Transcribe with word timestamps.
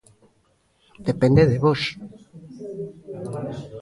Depende 1.07 1.41
de 1.51 1.57
vós. 1.65 1.81